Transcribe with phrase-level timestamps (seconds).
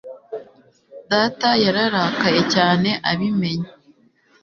[1.11, 3.69] Data yararakaye cyane abimenye